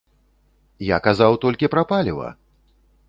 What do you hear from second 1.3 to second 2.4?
толькі пра паліва!